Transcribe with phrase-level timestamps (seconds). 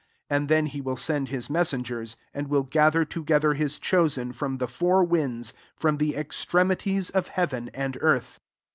[0.29, 4.31] 27 And then he will send [his} messen« gers, and will gather together his chosen,
[4.31, 8.39] from the four winds, from the extremities of heaven and earth.